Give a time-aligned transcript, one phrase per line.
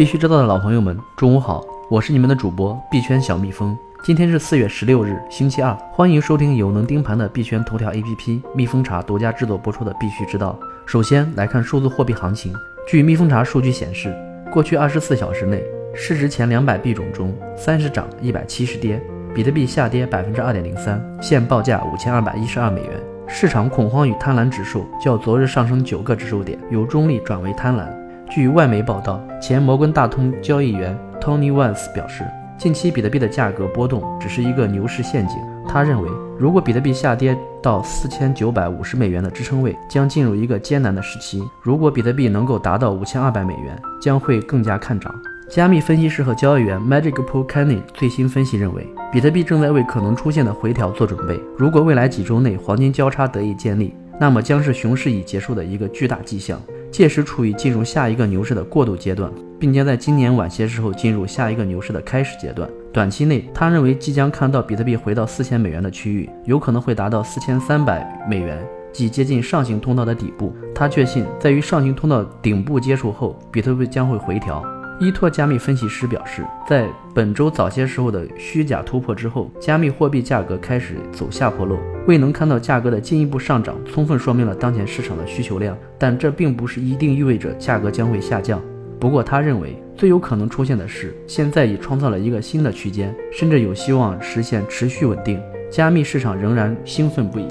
[0.00, 3.76] 必须知道的老朋友们，中午好，我是你们的主播币圈小蜜蜂。
[4.02, 10.58] 今天是四月十六日，星期二，欢迎收听有能盯盘的币圈头条 APP 蜜蜂茶独家制作播出的《必须知道》。
[10.86, 12.50] 首先来看数字货币行情，
[12.88, 14.16] 据蜜蜂茶数据显示，
[14.50, 15.62] 过去二十四小时内，
[15.94, 18.98] 市值前两百币种中，三十涨一百七十跌，
[19.34, 22.92] 比特币下跌百分之二点零三，现报价五千二百一十二美元。
[23.28, 27.86] 市场恐慌与贪婪指数较昨日上升九个指数点，由中立转为贪婪。
[28.30, 32.24] 据外媒报道，前摩根大通交易员 Tony Vance 表示，
[32.56, 35.36] 近期比特币的价格波动只是一个牛市陷阱。
[35.66, 36.08] 他认为，
[36.38, 45.12] 如果比特币下跌到四千九百五十美元的支撑位，将进入一个艰难的时期；如果比特币能够达到五千二百美元，将会更加看涨。
[45.48, 51.36] 加密分析师和交易员 Magic Pool Kenny 最新分析认为，比特币正在为可能出现的回调做准备。
[51.58, 62.68] 如果未来几周内黄金交叉得以建立，那么将是熊市已结束的一个巨大迹象，届时处于进入下一个牛市的过渡阶段，并将在今年晚些时候进入下一个牛市的开始阶段。
[62.92, 70.54] 短期内，他认为即将看到比特币回到四千美元的区域，有可能会达到四千三百美元，即接近上行通道的底部。
[70.74, 74.62] 他确信，在与上行通道顶部接触后，比特币将会回调。
[75.00, 81.78] 依托加密分析师表示，在本周早些时候的虚假突破之后，加密货币价格开始走下坡路。
[82.06, 88.60] 未能看到价格的进一步上涨，充分说明了当前市场的需求量，但这并不是一定意味着价格将会下降。
[88.98, 95.40] 不过，他认为最有可能出现的是，现在已创造了一个新的区间，甚至有希望实现持续稳定。
[95.70, 97.48] 加密市场仍然兴奋不已。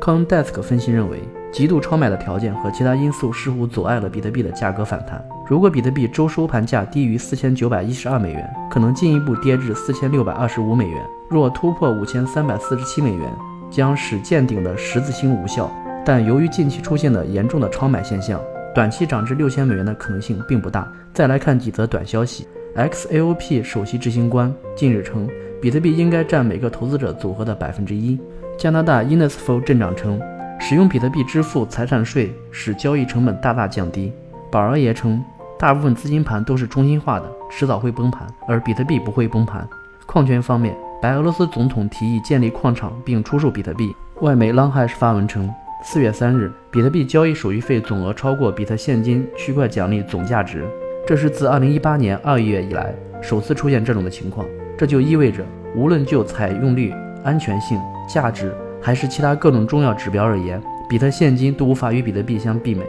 [0.00, 1.18] CoinDesk 分析认为。
[1.52, 5.22] 极度超买的条件和其他因素似乎阻碍了比特币的价格反弹。
[5.52, 11.06] 如果比特币周收盘价低于四千九百一十二美元，可能进一步跌至四千六百二十五美元。
[11.28, 13.30] 若突破五千三百四十七美元，
[13.70, 15.70] 将使见顶的十字星无效。
[16.06, 18.40] 但由于近期出现的严重的超买现象，
[18.74, 20.90] 短期涨至六千美元的可能性并不大。
[21.12, 25.28] 再来看几则短消息：XAOP 首席执行官近日称，
[25.60, 28.18] 比特币应该占每个投资者组合的百分之一。
[28.56, 30.18] 加拿大 Innisful 镇长称。
[30.58, 34.10] 使用比特币支付财产税使交易成本大大降低。
[34.48, 35.20] 宝儿爷称，
[35.62, 39.64] 大部分资金盘都是中心化的，迟早会崩盘，而比特币不会崩盘。
[40.06, 43.94] 矿权方面，白俄罗斯总统提议建立矿场并出售比特币。
[44.22, 45.48] 外媒 l o n g h a s 发文称，
[45.84, 50.66] 四月三日，比特币交易手续费总额超过比特现金区块奖励总价值，
[51.06, 54.44] 这是自二零一八年二月以来首次出现这种的情况。
[54.76, 55.44] 这就意味着，
[55.76, 56.92] 无论就采用率、
[57.22, 58.52] 安全性、价值。
[58.80, 62.84] 还是其他各种重要指标而言，比特现金都无法与比特币相媲美。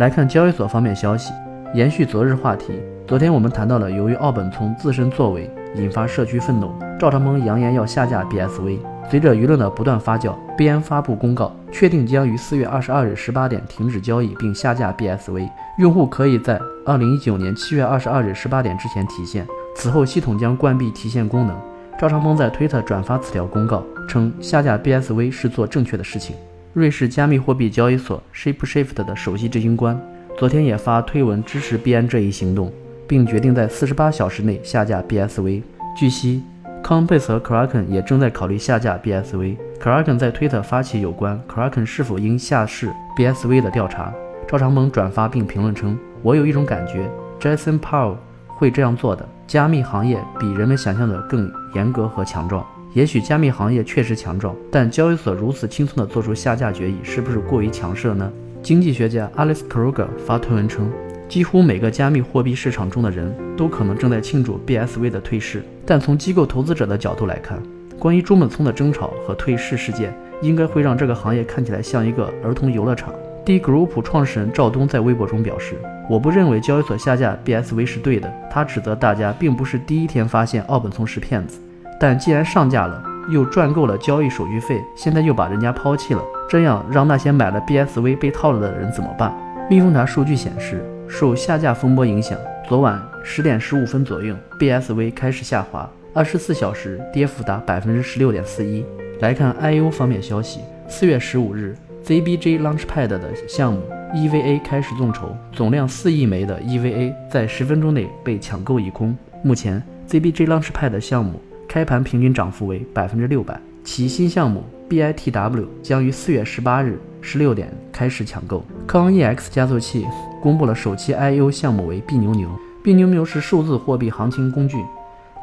[0.00, 1.32] 来看交易所方面消息，
[1.74, 2.72] 延续昨日话题，
[3.06, 8.78] 昨天我们谈到了由于奥本聪自身作为引发社区愤怒，赵长鹏扬言要下架 BSV。
[9.10, 21.56] 随着舆论的不断发酵，币安发布公告，确定将于四月二十二日十八点停止交易并下架 BSV，用户可以在二零一九年七月二十二日十八点之前提现，此后系统将关闭提现功能。
[21.98, 26.36] 赵长鹏在推特转发此条公告，称下架 BSV 是做正确的事情。
[26.72, 29.98] 瑞士加密货币交易所 ShapeShift 的首席执行官
[30.38, 32.70] 昨天也发推文支持币安这一行动，
[33.08, 35.62] 并决定在四十八小时内下架 BSV。
[35.96, 36.42] 据悉
[36.84, 39.56] ，Coinbase 和 Kraken 也正在考虑下架 BSV。
[39.82, 44.12] Kraken 在推特发起有关 Kraken 是否应下市 BSV 的调查。
[44.46, 47.10] 赵长鹏转发并评论称：“我有一种感觉
[47.40, 52.62] ，Jason Powell 会这样做的。”加密行业比人们想象的更严格和强壮。
[52.92, 58.30] 也许加密行业确实强壮，但交易所如此轻松地做出下架决议，是不是过于强势了呢？
[58.66, 60.90] 经济学家 Alice Kruger 发推文称，
[61.28, 65.62] 几乎每个加密货币市场中的人都可能正在庆祝 BSV 的退市。
[65.86, 67.62] 但从机构投资者的角度来看，
[67.96, 70.12] 关于中本聪的争吵和退市事件，
[70.42, 73.14] 应该会让这个行业看起来像一个儿童游乐场。
[73.44, 75.76] D Group 创始人赵东在微博中表示
[76.10, 78.28] ：“我不认为交易所下架 BSV 是对的。
[78.50, 81.60] 他指责大家并不是第一天发现奥本聪是骗子，
[82.00, 83.00] 但既然上架了，
[83.30, 89.34] 又赚够了交易手续费，现在又把人家抛弃了，这样让那些买了 BSV 被套了的人怎么办？”
[89.68, 98.84] 蜜蜂茶数据显示，受下架风波影响，昨晚十点十五分左右，BSV 开始下滑，二十四小时跌幅达百分之十六点四一。
[99.20, 101.76] 来看 IU 方面消息，四月十五日。
[102.04, 103.80] ZBJ Launchpad 的项目
[104.14, 109.16] EVA 开始众筹，总量四亿枚的 EVA 在十分钟内被抢购一空。
[109.42, 113.58] 目前，ZBJ Launchpad 项目开盘平均涨幅为百分之六百。
[113.82, 118.64] 其新项目 BITW 将于四月十八日十六点开始抢购。
[118.86, 120.06] conex 加速器
[120.40, 122.48] 公布了首期 IU 项目为币牛牛，
[122.84, 124.78] 币牛牛是数字货币行情工具，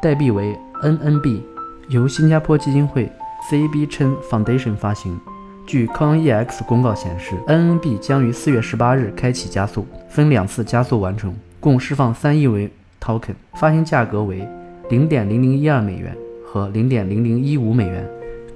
[0.00, 1.40] 代币为 NNB，
[1.88, 3.10] 由新加坡基金会
[3.50, 5.18] CB Chen Foundation 发行。
[5.66, 12.70] 据 conex 公告显示，NNB 将于四月十八日开启加速，分两次加速完成，共释放三亿枚
[13.00, 14.46] token，发行价格为
[14.90, 18.06] 零点零零一二美元和零点零零一五美元。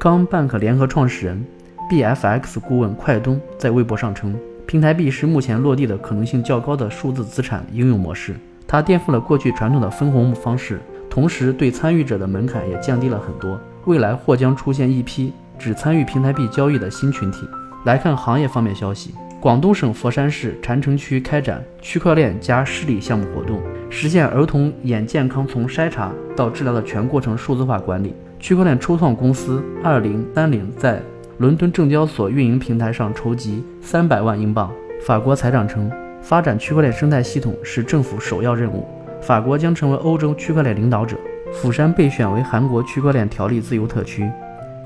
[0.01, 1.45] 刚 Bank 联合创始人
[1.91, 4.33] BFX 顾问快东在微博上称，
[4.65, 10.81] 平台币是目前落地的可能性较高的数字资产应用模式，它颠覆了过去传统的分红方式，
[11.11, 13.61] 同时对参与者的门槛也降低了很多。
[13.87, 17.49] 未来或将出现一批只参与平台币交易的新群体。
[17.85, 19.13] 来看行业方面消息。
[19.41, 23.61] 广东省佛山市禅城区开展区块链加视力项目活动，
[23.91, 28.15] 实现儿童眼健康从筛查到治疗的全过程数字化管理。
[28.41, 31.03] 区块链初创公司二零三零在
[31.39, 34.71] 伦敦证交所运营平台上筹集三百万英镑。
[35.05, 35.91] 法国财长称，
[36.23, 38.87] 发展区块链生态系统是政府首要任务。
[39.21, 41.17] 法国将成为欧洲区块链领导者。
[41.53, 44.31] 釜山被选为韩国区块链条例自由特区，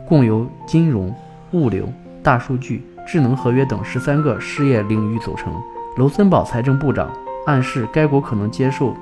[0.07, 1.13] 共由金融、
[1.53, 1.87] 物流、
[2.23, 2.83] 大数据。
[3.05, 5.53] 智能合约等十三个事业领域组成。
[5.97, 7.11] 卢森堡财政部长
[7.47, 8.95] 暗示该国可能接受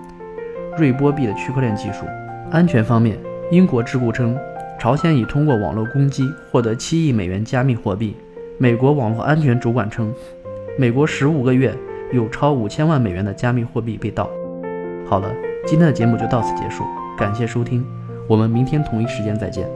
[0.78, 2.06] 瑞波币的区块链技术。
[2.50, 3.18] 安全方面，
[3.50, 4.38] 英国智库称，
[4.78, 8.14] 朝鲜已通过网络攻击获得七亿美元加密货币。
[8.58, 10.14] 美国网络安全主管称，
[10.78, 11.74] 美国十五个月
[12.12, 14.30] 有超五千万美元的加密货币被盗。
[15.04, 15.28] 好了，
[15.66, 16.84] 今天的节目就到此结束，
[17.18, 17.84] 感谢收听，
[18.28, 19.68] 我们明天同一时间再见。